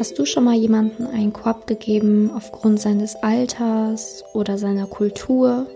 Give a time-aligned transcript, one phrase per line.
[0.00, 5.66] Hast du schon mal jemanden einen Korb gegeben aufgrund seines Alters oder seiner Kultur,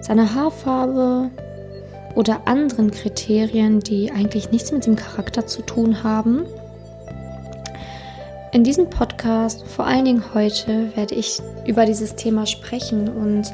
[0.00, 1.28] seiner Haarfarbe
[2.14, 6.44] oder anderen Kriterien, die eigentlich nichts mit dem Charakter zu tun haben?
[8.52, 13.52] In diesem Podcast, vor allen Dingen heute, werde ich über dieses Thema sprechen und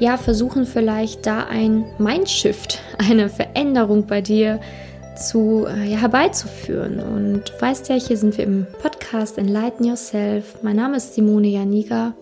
[0.00, 4.87] ja, versuchen vielleicht da ein Mindshift, eine Veränderung bei dir zu,
[5.20, 7.00] äh, ja, herbeizuführen.
[7.00, 10.62] Und du weißt ja, hier sind wir im Podcast Enlighten Yourself.
[10.62, 12.14] Mein Name ist Simone Janiga.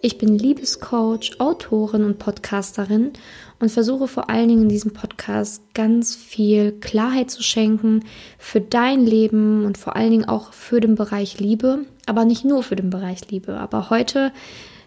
[0.00, 3.12] Ich bin Liebescoach, Autorin und Podcasterin
[3.60, 8.04] und versuche vor allen Dingen in diesem Podcast ganz viel Klarheit zu schenken
[8.36, 12.64] für dein Leben und vor allen Dingen auch für den Bereich Liebe, aber nicht nur
[12.64, 13.58] für den Bereich Liebe.
[13.58, 14.32] Aber heute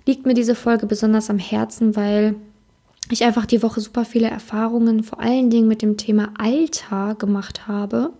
[0.05, 2.35] liegt mir diese Folge besonders am Herzen, weil
[3.13, 7.67] ich einfach die Woche super viele Erfahrungen, vor allen Dingen mit dem Thema Alter gemacht
[7.67, 8.11] habe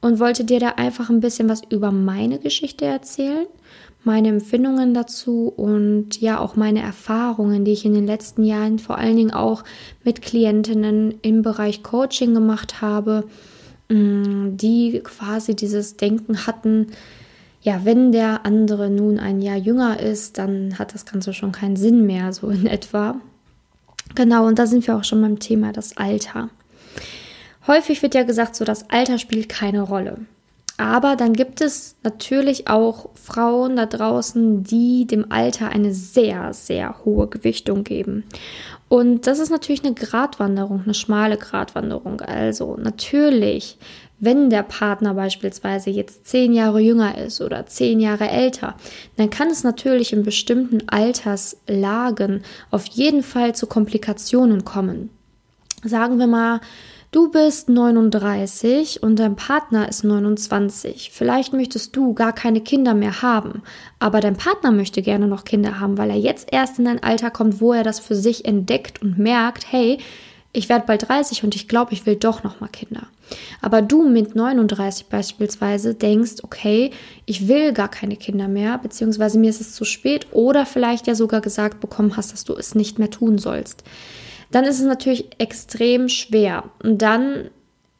[0.00, 3.46] und wollte dir da einfach ein bisschen was über meine Geschichte erzählen
[4.04, 8.96] meine Empfindungen dazu und ja auch meine Erfahrungen, die ich in den letzten Jahren vor
[8.96, 9.64] allen Dingen auch
[10.04, 13.24] mit Klientinnen im Bereich Coaching gemacht habe,
[13.88, 16.88] mm, die quasi dieses Denken hatten,
[17.60, 21.76] ja, wenn der andere nun ein Jahr jünger ist, dann hat das Ganze schon keinen
[21.76, 23.16] Sinn mehr, so in etwa.
[24.14, 26.50] Genau, und da sind wir auch schon beim Thema das Alter.
[27.66, 30.18] Häufig wird ja gesagt, so das Alter spielt keine Rolle.
[30.78, 37.04] Aber dann gibt es natürlich auch Frauen da draußen, die dem Alter eine sehr, sehr
[37.04, 38.24] hohe Gewichtung geben.
[38.88, 42.20] Und das ist natürlich eine Gratwanderung, eine schmale Gratwanderung.
[42.20, 43.76] Also natürlich,
[44.20, 48.74] wenn der Partner beispielsweise jetzt zehn Jahre jünger ist oder zehn Jahre älter,
[49.16, 55.10] dann kann es natürlich in bestimmten Alterslagen auf jeden Fall zu Komplikationen kommen.
[55.84, 56.60] Sagen wir mal,
[57.10, 61.10] Du bist 39 und dein Partner ist 29.
[61.10, 63.62] Vielleicht möchtest du gar keine Kinder mehr haben,
[63.98, 67.30] aber dein Partner möchte gerne noch Kinder haben, weil er jetzt erst in ein Alter
[67.30, 69.96] kommt, wo er das für sich entdeckt und merkt, hey,
[70.52, 73.06] ich werde bald 30 und ich glaube, ich will doch noch mal Kinder.
[73.60, 76.90] Aber du mit 39 beispielsweise denkst, okay,
[77.26, 81.14] ich will gar keine Kinder mehr, beziehungsweise mir ist es zu spät oder vielleicht ja
[81.14, 83.84] sogar gesagt bekommen hast, dass du es nicht mehr tun sollst
[84.50, 86.64] dann ist es natürlich extrem schwer.
[86.82, 87.50] Und dann,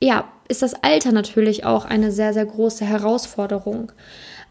[0.00, 3.92] ja, ist das Alter natürlich auch eine sehr, sehr große Herausforderung.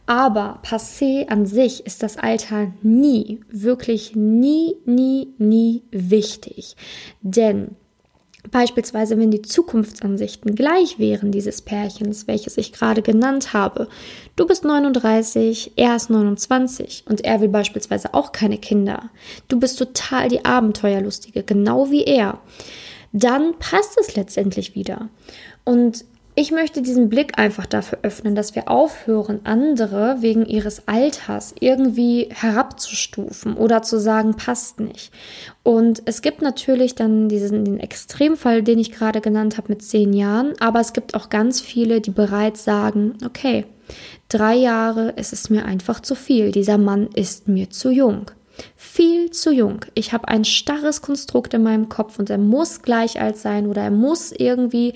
[0.06, 6.78] Aber passé an sich ist das Alter nie, wirklich nie, nie, nie wichtig.
[7.22, 7.75] Denn
[8.52, 13.88] Beispielsweise, wenn die Zukunftsansichten gleich wären dieses Pärchens, welches ich gerade genannt habe.
[14.35, 19.09] Du bist 39, er ist 29 und er will beispielsweise auch keine Kinder.
[19.47, 22.40] Du bist total die Abenteuerlustige, genau wie er.
[23.13, 25.09] Dann passt es letztendlich wieder.
[25.63, 26.06] Und
[26.40, 32.30] ich möchte diesen Blick einfach dafür öffnen, dass wir aufhören, andere wegen ihres Alters irgendwie
[32.30, 35.12] herabzustufen oder zu sagen, passt nicht.
[35.64, 40.14] Und es gibt natürlich dann diesen den Extremfall, den ich gerade genannt habe mit zehn
[40.14, 43.66] Jahren, aber es gibt auch ganz viele, die bereits sagen, okay,
[44.30, 48.30] drei Jahre, es ist mir einfach zu viel, dieser Mann ist mir zu jung.
[48.75, 49.86] Viel zu jung.
[49.96, 53.81] Ich habe ein starres Konstrukt in meinem Kopf und er muss gleich alt sein oder
[53.81, 54.94] er muss irgendwie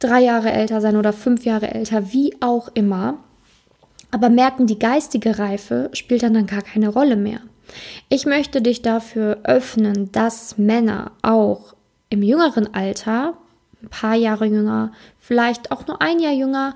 [0.00, 3.18] drei Jahre älter sein oder fünf Jahre älter, wie auch immer.
[4.10, 7.40] Aber merken, die geistige Reife spielt dann, dann gar keine Rolle mehr.
[8.08, 11.74] Ich möchte dich dafür öffnen, dass Männer auch
[12.08, 13.34] im jüngeren Alter,
[13.80, 14.90] ein paar Jahre jünger,
[15.20, 16.74] vielleicht auch nur ein Jahr jünger,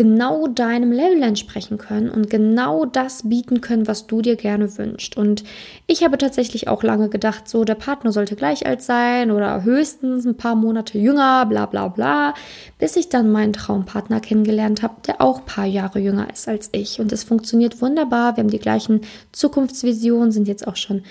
[0.00, 5.14] genau deinem Level entsprechen können und genau das bieten können, was du dir gerne wünschst.
[5.14, 5.44] Und
[5.86, 10.24] ich habe tatsächlich auch lange gedacht, so der Partner sollte gleich alt sein oder höchstens
[10.24, 12.32] ein paar Monate jünger, bla bla bla,
[12.78, 16.70] bis ich dann meinen Traumpartner kennengelernt habe, der auch ein paar Jahre jünger ist als
[16.72, 16.98] ich.
[16.98, 18.38] Und es funktioniert wunderbar.
[18.38, 19.02] Wir haben die gleichen
[19.32, 21.02] Zukunftsvisionen, sind jetzt auch schon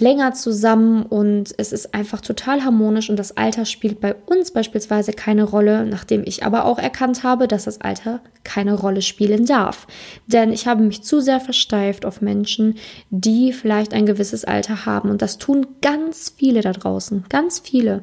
[0.00, 5.12] länger zusammen und es ist einfach total harmonisch und das Alter spielt bei uns beispielsweise
[5.12, 9.86] keine Rolle, nachdem ich aber auch erkannt habe, dass das Alter keine Rolle spielen darf.
[10.26, 12.76] Denn ich habe mich zu sehr versteift auf Menschen,
[13.10, 18.02] die vielleicht ein gewisses Alter haben und das tun ganz viele da draußen, ganz viele.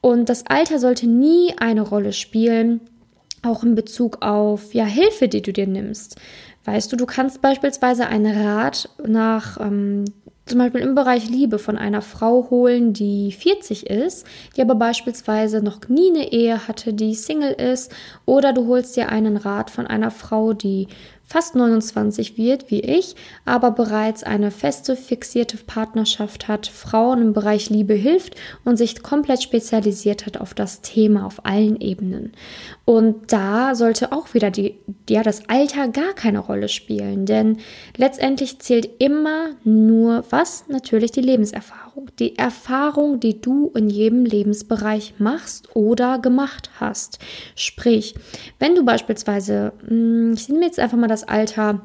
[0.00, 2.80] Und das Alter sollte nie eine Rolle spielen,
[3.42, 6.16] auch in Bezug auf ja Hilfe, die du dir nimmst.
[6.64, 10.04] Weißt du, du kannst beispielsweise einen Rat nach ähm,
[10.46, 14.26] zum Beispiel im Bereich Liebe von einer Frau holen, die 40 ist,
[14.56, 17.90] die aber beispielsweise noch nie eine Ehe hatte, die Single ist,
[18.26, 20.88] oder du holst dir einen Rat von einer Frau, die
[21.24, 27.70] fast 29 wird, wie ich, aber bereits eine feste, fixierte Partnerschaft hat, Frauen im Bereich
[27.70, 32.32] Liebe hilft und sich komplett spezialisiert hat auf das Thema auf allen Ebenen.
[32.84, 34.78] Und da sollte auch wieder die,
[35.08, 37.58] ja, das Alter gar keine Rolle spielen, denn
[37.96, 40.64] letztendlich zählt immer nur was?
[40.68, 41.83] Natürlich die Lebenserfahrung.
[42.18, 47.18] Die Erfahrung, die du in jedem Lebensbereich machst oder gemacht hast.
[47.54, 48.14] Sprich,
[48.58, 51.82] wenn du beispielsweise, hm, ich nehme jetzt einfach mal das Alter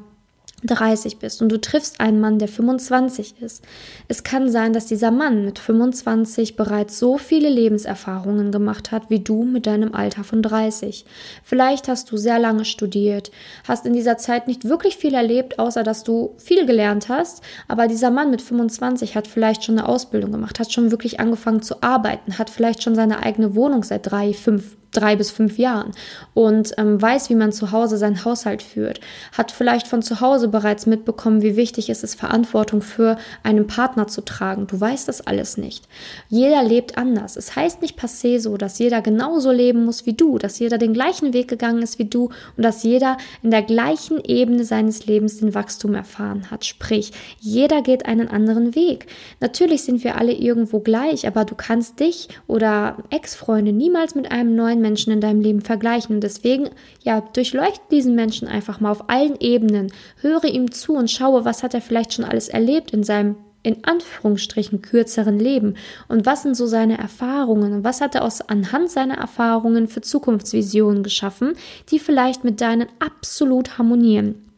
[0.64, 3.64] 30 bist und du triffst einen Mann, der 25 ist.
[4.08, 9.20] Es kann sein, dass dieser Mann mit 25 bereits so viele Lebenserfahrungen gemacht hat, wie
[9.20, 11.04] du mit deinem Alter von 30.
[11.42, 13.30] Vielleicht hast du sehr lange studiert,
[13.66, 17.88] hast in dieser Zeit nicht wirklich viel erlebt, außer dass du viel gelernt hast, aber
[17.88, 21.82] dieser Mann mit 25 hat vielleicht schon eine Ausbildung gemacht, hat schon wirklich angefangen zu
[21.82, 25.92] arbeiten, hat vielleicht schon seine eigene Wohnung seit drei, fünf, drei bis fünf Jahren
[26.34, 29.00] und ähm, weiß, wie man zu Hause seinen Haushalt führt,
[29.32, 34.08] hat vielleicht von zu Hause bereits mitbekommen, wie wichtig es ist, Verantwortung für einen Partner
[34.08, 34.66] zu tragen.
[34.66, 35.88] Du weißt das alles nicht.
[36.28, 37.36] Jeder lebt anders.
[37.36, 40.92] Es heißt nicht passé so, dass jeder genauso leben muss wie du, dass jeder den
[40.92, 45.38] gleichen Weg gegangen ist wie du und dass jeder in der gleichen Ebene seines Lebens
[45.38, 46.64] den Wachstum erfahren hat.
[46.64, 49.06] Sprich, jeder geht einen anderen Weg.
[49.40, 54.54] Natürlich sind wir alle irgendwo gleich, aber du kannst dich oder Ex-Freunde niemals mit einem
[54.54, 56.16] neuen Menschen in deinem Leben vergleichen.
[56.16, 56.70] Und deswegen,
[57.02, 59.92] ja, durchleuchte diesen Menschen einfach mal auf allen Ebenen.
[60.20, 63.84] Höre ihm zu und schaue, was hat er vielleicht schon alles erlebt in seinem in
[63.84, 65.74] Anführungsstrichen kürzeren Leben
[66.08, 70.00] und was sind so seine Erfahrungen und was hat er aus anhand seiner Erfahrungen für
[70.00, 71.52] Zukunftsvisionen geschaffen,
[71.90, 74.49] die vielleicht mit deinen absolut harmonieren.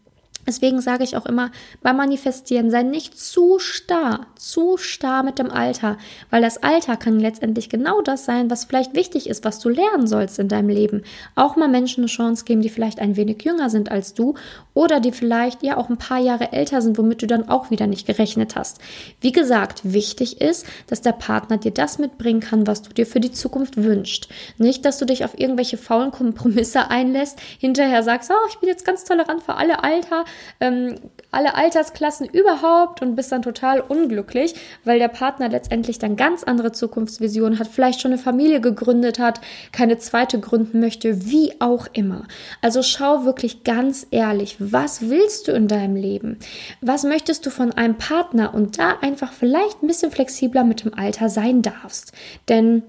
[0.46, 1.50] Deswegen sage ich auch immer,
[1.82, 5.98] beim Manifestieren sei nicht zu starr, zu starr mit dem Alter,
[6.30, 10.08] weil das Alter kann letztendlich genau das sein, was vielleicht wichtig ist, was du lernen
[10.08, 11.02] sollst in deinem Leben.
[11.36, 14.34] Auch mal Menschen eine Chance geben, die vielleicht ein wenig jünger sind als du
[14.74, 17.86] oder die vielleicht ja auch ein paar Jahre älter sind, womit du dann auch wieder
[17.86, 18.80] nicht gerechnet hast.
[19.20, 23.20] Wie gesagt, wichtig ist, dass der Partner dir das mitbringen kann, was du dir für
[23.20, 24.28] die Zukunft wünschst.
[24.58, 28.84] Nicht, dass du dich auf irgendwelche faulen Kompromisse einlässt, hinterher sagst, oh, ich bin jetzt
[28.84, 30.24] ganz tolerant für alle Alter
[30.60, 30.96] ähm,
[31.30, 36.72] alle Altersklassen überhaupt und bist dann total unglücklich, weil der Partner letztendlich dann ganz andere
[36.72, 39.40] Zukunftsvisionen hat, vielleicht schon eine Familie gegründet hat,
[39.72, 42.26] keine zweite gründen möchte, wie auch immer.
[42.60, 46.38] Also schau wirklich ganz ehrlich, was willst du in deinem Leben?
[46.80, 48.54] Was möchtest du von einem Partner?
[48.54, 52.12] Und da einfach vielleicht ein bisschen flexibler mit dem Alter sein darfst.
[52.48, 52.82] Denn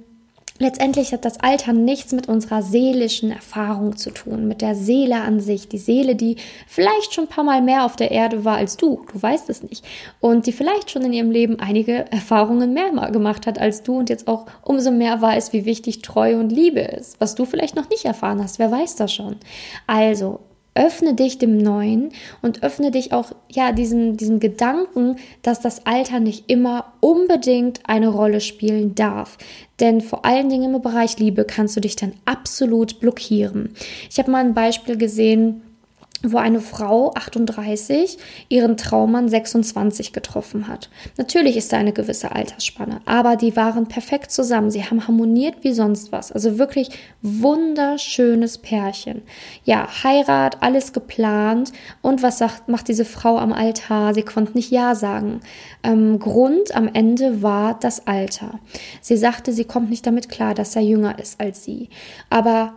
[0.59, 5.39] Letztendlich hat das Alter nichts mit unserer seelischen Erfahrung zu tun, mit der Seele an
[5.39, 5.67] sich.
[5.67, 6.35] Die Seele, die
[6.67, 9.63] vielleicht schon ein paar Mal mehr auf der Erde war als du, du weißt es
[9.63, 9.83] nicht.
[10.19, 14.11] Und die vielleicht schon in ihrem Leben einige Erfahrungen mehr gemacht hat als du und
[14.11, 17.89] jetzt auch umso mehr weiß, wie wichtig Treue und Liebe ist, was du vielleicht noch
[17.89, 18.59] nicht erfahren hast.
[18.59, 19.37] Wer weiß das schon?
[19.87, 20.39] Also,
[20.75, 22.09] öffne dich dem Neuen
[22.41, 28.07] und öffne dich auch ja diesem, diesem Gedanken, dass das Alter nicht immer unbedingt eine
[28.07, 29.37] Rolle spielen darf.
[29.79, 33.75] Denn vor allen Dingen im Bereich Liebe kannst du dich dann absolut blockieren.
[34.09, 35.61] Ich habe mal ein Beispiel gesehen,
[36.23, 38.17] wo eine Frau 38
[38.47, 40.89] ihren Traummann 26 getroffen hat.
[41.17, 44.71] Natürlich ist da eine gewisse Altersspanne, aber die waren perfekt zusammen.
[44.71, 46.31] Sie haben harmoniert wie sonst was.
[46.31, 46.89] Also wirklich
[47.21, 49.21] wunderschönes Pärchen.
[49.65, 51.73] Ja, Heirat, alles geplant.
[52.01, 54.13] Und was sagt, macht diese Frau am Altar?
[54.13, 55.41] Sie konnte nicht Ja sagen.
[55.83, 58.59] Ähm, Grund am Ende war das Alter.
[59.01, 61.89] Sie sagte, sie kommt nicht damit klar, dass er jünger ist als sie.
[62.29, 62.73] Aber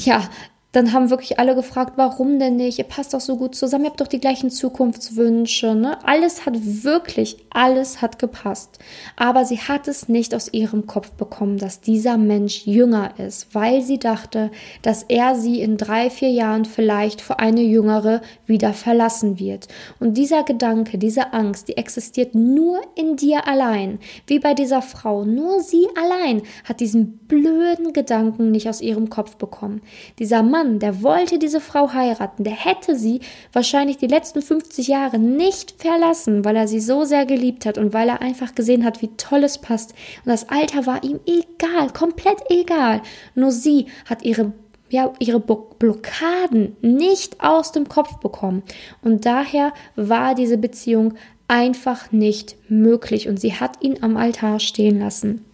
[0.00, 0.22] ja,
[0.72, 2.78] dann haben wirklich alle gefragt, warum denn nicht?
[2.78, 5.74] Ihr passt doch so gut zusammen, ihr habt doch die gleichen Zukunftswünsche.
[5.74, 5.98] Ne?
[6.02, 8.78] Alles hat wirklich, alles hat gepasst.
[9.16, 13.82] Aber sie hat es nicht aus ihrem Kopf bekommen, dass dieser Mensch jünger ist, weil
[13.82, 14.50] sie dachte,
[14.80, 19.68] dass er sie in drei, vier Jahren vielleicht für eine jüngere wieder verlassen wird.
[20.00, 25.26] Und dieser Gedanke, diese Angst, die existiert nur in dir allein, wie bei dieser Frau.
[25.26, 29.82] Nur sie allein hat diesen blöden Gedanken nicht aus ihrem Kopf bekommen.
[30.18, 33.20] Dieser Mann, Mann, der wollte diese Frau heiraten, der hätte sie
[33.52, 37.92] wahrscheinlich die letzten 50 Jahre nicht verlassen, weil er sie so sehr geliebt hat und
[37.92, 39.90] weil er einfach gesehen hat, wie toll es passt.
[40.24, 43.02] Und das Alter war ihm egal, komplett egal.
[43.34, 44.52] Nur sie hat ihre
[44.88, 48.62] ja, ihre Blockaden nicht aus dem Kopf bekommen.
[49.00, 51.14] Und daher war diese Beziehung
[51.48, 55.46] einfach nicht möglich und sie hat ihn am Altar stehen lassen.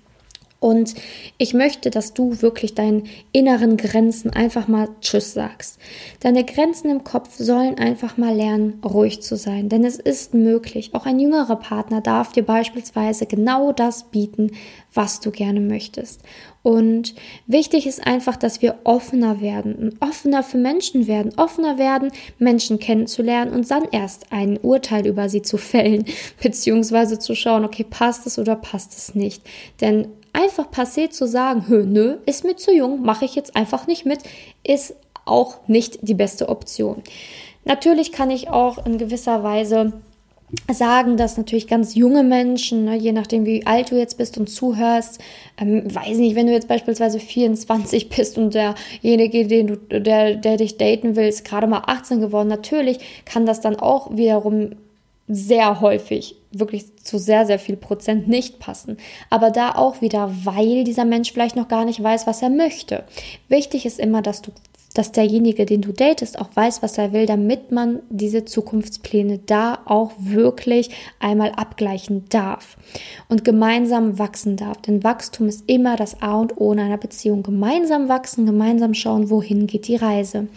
[0.60, 0.94] Und
[1.36, 5.78] ich möchte, dass du wirklich deinen inneren Grenzen einfach mal Tschüss sagst.
[6.18, 9.68] Deine Grenzen im Kopf sollen einfach mal lernen, ruhig zu sein.
[9.68, 10.90] Denn es ist möglich.
[10.94, 14.50] Auch ein jüngerer Partner darf dir beispielsweise genau das bieten,
[14.92, 16.22] was du gerne möchtest.
[16.64, 17.14] Und
[17.46, 23.52] wichtig ist einfach, dass wir offener werden, offener für Menschen werden, offener werden, Menschen kennenzulernen
[23.52, 26.04] und dann erst ein Urteil über sie zu fällen,
[26.42, 29.42] beziehungsweise zu schauen, okay, passt es oder passt es nicht.
[29.80, 30.08] Denn
[30.38, 34.20] einfach passé zu sagen, nö, ist mir zu jung, mache ich jetzt einfach nicht mit,
[34.64, 37.02] ist auch nicht die beste Option.
[37.64, 39.92] Natürlich kann ich auch in gewisser Weise
[40.72, 44.48] sagen, dass natürlich ganz junge Menschen, ne, je nachdem wie alt du jetzt bist und
[44.48, 45.20] zuhörst,
[45.58, 50.56] ähm, weiß nicht, wenn du jetzt beispielsweise 24 bist und derjenige, den du, der, der
[50.56, 54.70] dich daten will, ist gerade mal 18 geworden, natürlich kann das dann auch wiederum
[55.28, 58.96] sehr häufig, wirklich zu sehr, sehr viel Prozent nicht passen.
[59.30, 63.04] Aber da auch wieder, weil dieser Mensch vielleicht noch gar nicht weiß, was er möchte.
[63.48, 64.52] Wichtig ist immer, dass du
[64.94, 69.78] dass derjenige, den du datest, auch weiß, was er will, damit man diese Zukunftspläne da
[69.84, 70.90] auch wirklich
[71.20, 72.76] einmal abgleichen darf
[73.28, 74.78] und gemeinsam wachsen darf.
[74.78, 77.42] Denn Wachstum ist immer das A und O in einer Beziehung.
[77.42, 80.48] Gemeinsam wachsen, gemeinsam schauen, wohin geht die Reise.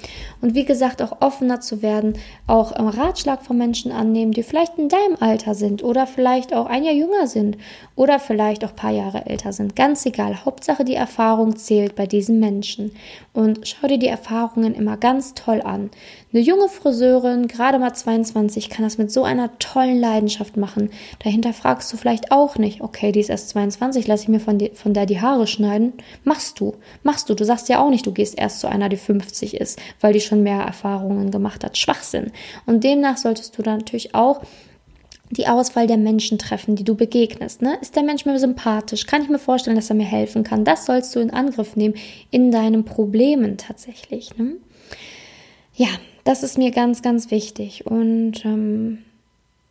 [0.41, 2.13] Und wie gesagt, auch offener zu werden,
[2.47, 6.83] auch Ratschlag von Menschen annehmen, die vielleicht in deinem Alter sind oder vielleicht auch ein
[6.83, 7.57] Jahr jünger sind
[7.95, 9.75] oder vielleicht auch ein paar Jahre älter sind.
[9.75, 10.45] Ganz egal.
[10.45, 12.91] Hauptsache die Erfahrung zählt bei diesen Menschen.
[13.33, 15.89] Und schau dir die Erfahrungen immer ganz toll an.
[16.31, 20.89] Eine junge Friseurin, gerade mal 22, kann das mit so einer tollen Leidenschaft machen.
[21.21, 24.57] Dahinter fragst du vielleicht auch nicht, okay, die ist erst 22, lass ich mir von,
[24.57, 25.93] die, von der die Haare schneiden.
[26.23, 27.33] Machst du, machst du.
[27.33, 30.21] Du sagst ja auch nicht, du gehst erst zu einer, die 50 ist, weil die
[30.21, 31.77] schon mehr Erfahrungen gemacht hat.
[31.77, 32.31] Schwachsinn.
[32.65, 34.41] Und demnach solltest du dann natürlich auch
[35.31, 37.61] die Auswahl der Menschen treffen, die du begegnest.
[37.61, 37.77] Ne?
[37.81, 39.05] Ist der Mensch mir sympathisch?
[39.05, 40.65] Kann ich mir vorstellen, dass er mir helfen kann?
[40.65, 41.95] Das sollst du in Angriff nehmen
[42.29, 44.37] in deinen Problemen tatsächlich.
[44.37, 44.57] Ne?
[45.75, 45.89] Ja,
[46.23, 47.85] das ist mir ganz, ganz wichtig.
[47.85, 48.99] Und ähm,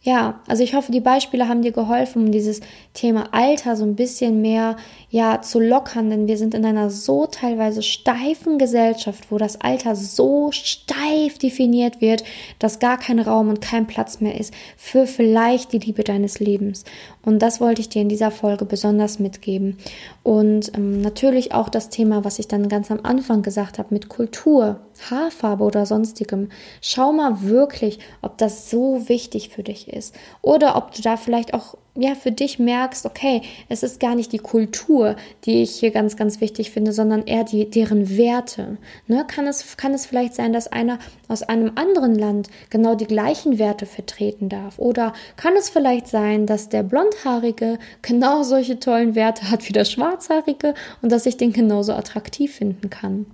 [0.02, 2.60] ja, also ich hoffe, die Beispiele haben dir geholfen, um dieses
[2.94, 4.76] Thema Alter so ein bisschen mehr
[5.10, 9.94] ja zu lockern, denn wir sind in einer so teilweise steifen Gesellschaft, wo das Alter
[9.94, 10.96] so steif
[11.28, 12.24] definiert wird,
[12.58, 16.84] dass gar kein Raum und kein Platz mehr ist für vielleicht die Liebe deines Lebens.
[17.22, 19.76] Und das wollte ich dir in dieser Folge besonders mitgeben.
[20.22, 24.08] Und ähm, natürlich auch das Thema, was ich dann ganz am Anfang gesagt habe, mit
[24.08, 26.50] Kultur, Haarfarbe oder sonstigem.
[26.80, 30.14] Schau mal wirklich, ob das so wichtig für dich ist.
[30.42, 34.32] Oder ob du da vielleicht auch ja, für dich merkst, okay, es ist gar nicht
[34.32, 38.78] die Kultur, die ich hier ganz, ganz wichtig finde, sondern eher die, deren Werte.
[39.06, 39.24] Ne?
[39.26, 43.58] Kann, es, kann es vielleicht sein, dass einer aus einem anderen Land genau die gleichen
[43.58, 44.78] Werte vertreten darf?
[44.78, 49.84] Oder kann es vielleicht sein, dass der Blondhaarige genau solche tollen Werte hat wie der
[49.84, 53.26] Schwarzhaarige und dass ich den genauso attraktiv finden kann?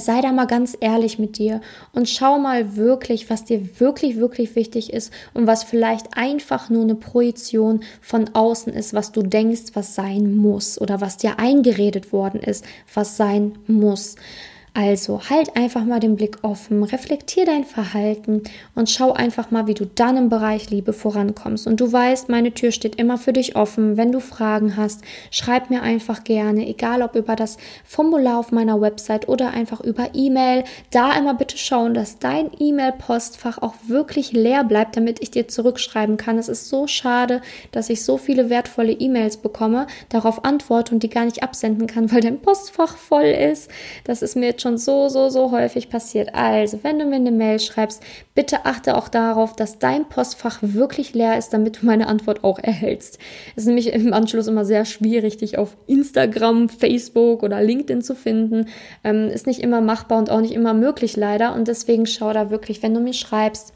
[0.00, 1.60] Sei da mal ganz ehrlich mit dir
[1.92, 6.82] und schau mal wirklich, was dir wirklich, wirklich wichtig ist und was vielleicht einfach nur
[6.82, 12.12] eine Projektion von außen ist, was du denkst, was sein muss oder was dir eingeredet
[12.12, 14.16] worden ist, was sein muss.
[14.76, 18.42] Also halt einfach mal den Blick offen, reflektier dein Verhalten
[18.74, 21.66] und schau einfach mal, wie du dann im Bereich Liebe vorankommst.
[21.66, 23.96] Und du weißt, meine Tür steht immer für dich offen.
[23.96, 27.56] Wenn du Fragen hast, schreib mir einfach gerne, egal ob über das
[27.86, 30.64] Formular auf meiner Website oder einfach über E-Mail.
[30.90, 36.18] Da immer bitte schauen, dass dein E-Mail-Postfach auch wirklich leer bleibt, damit ich dir zurückschreiben
[36.18, 36.36] kann.
[36.36, 37.40] Es ist so schade,
[37.72, 42.12] dass ich so viele wertvolle E-Mails bekomme, darauf antworte und die gar nicht absenden kann,
[42.12, 43.70] weil dein Postfach voll ist.
[44.04, 46.34] Das ist mir jetzt schon schon so, so, so häufig passiert.
[46.34, 48.02] Also, wenn du mir eine Mail schreibst,
[48.34, 52.58] bitte achte auch darauf, dass dein Postfach wirklich leer ist, damit du meine Antwort auch
[52.58, 53.18] erhältst.
[53.54, 58.16] Es ist nämlich im Anschluss immer sehr schwierig, dich auf Instagram, Facebook oder LinkedIn zu
[58.16, 58.66] finden.
[59.04, 61.54] Ähm, ist nicht immer machbar und auch nicht immer möglich leider.
[61.54, 63.72] Und deswegen schau da wirklich, wenn du mir schreibst,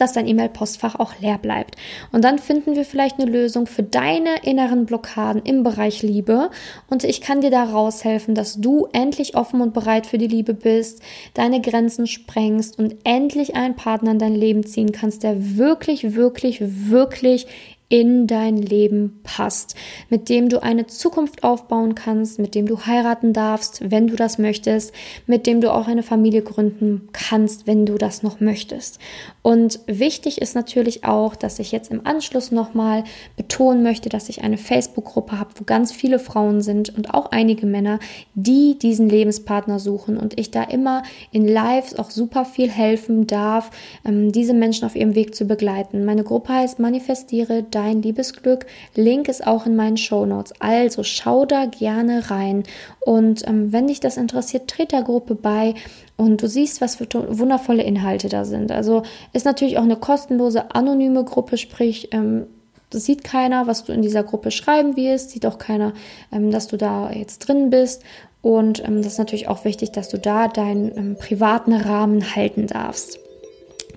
[0.00, 1.76] dass dein E-Mail-Postfach auch leer bleibt.
[2.12, 6.50] Und dann finden wir vielleicht eine Lösung für deine inneren Blockaden im Bereich Liebe.
[6.88, 10.54] Und ich kann dir da raushelfen, dass du endlich offen und bereit für die Liebe
[10.54, 11.02] bist,
[11.34, 16.60] deine Grenzen sprengst und endlich einen Partner in dein Leben ziehen kannst, der wirklich, wirklich,
[16.60, 17.46] wirklich
[17.90, 19.74] in dein Leben passt,
[20.08, 24.38] mit dem du eine Zukunft aufbauen kannst, mit dem du heiraten darfst, wenn du das
[24.38, 24.94] möchtest,
[25.26, 29.00] mit dem du auch eine Familie gründen kannst, wenn du das noch möchtest.
[29.42, 33.02] Und wichtig ist natürlich auch, dass ich jetzt im Anschluss nochmal
[33.36, 37.66] betonen möchte, dass ich eine Facebook-Gruppe habe, wo ganz viele Frauen sind und auch einige
[37.66, 37.98] Männer,
[38.34, 43.70] die diesen Lebenspartner suchen und ich da immer in Lives auch super viel helfen darf,
[44.04, 46.04] ähm, diese Menschen auf ihrem Weg zu begleiten.
[46.04, 48.66] Meine Gruppe heißt Manifestiere dein Liebesglück.
[48.94, 50.52] Link ist auch in meinen Show Notes.
[50.60, 52.64] Also schau da gerne rein.
[53.00, 55.74] Und ähm, wenn dich das interessiert, tritt der Gruppe bei
[56.16, 58.70] und du siehst, was für wundervolle Inhalte da sind.
[58.70, 62.46] Also ist natürlich auch eine kostenlose, anonyme Gruppe, sprich, ähm,
[62.90, 65.94] das sieht keiner, was du in dieser Gruppe schreiben wirst, sieht auch keiner,
[66.32, 68.02] ähm, dass du da jetzt drin bist.
[68.42, 72.66] Und ähm, das ist natürlich auch wichtig, dass du da deinen ähm, privaten Rahmen halten
[72.66, 73.18] darfst.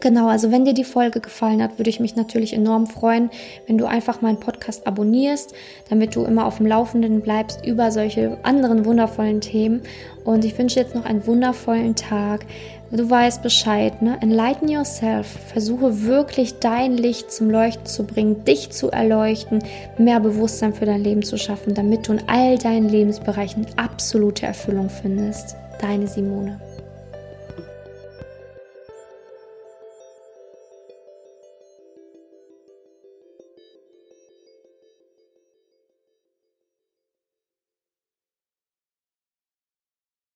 [0.04, 3.30] Genau, also wenn dir die Folge gefallen hat, würde ich mich natürlich enorm freuen,
[3.68, 5.54] wenn du einfach meinen Podcast abonnierst,
[5.90, 9.80] damit du immer auf dem Laufenden bleibst über solche anderen wundervollen Themen.
[10.26, 12.46] Und ich wünsche jetzt noch einen wundervollen Tag.
[12.92, 14.18] Du weißt Bescheid, ne?
[14.20, 15.26] Enlighten yourself.
[15.54, 19.64] Versuche wirklich dein Licht zum Leuchten zu bringen, dich zu erleuchten,
[19.98, 24.90] mehr Bewusstsein für dein Leben zu schaffen, damit du in all deinen Lebensbereichen absolute Erfüllung
[24.90, 25.56] findest.
[25.80, 26.60] Deine Simone.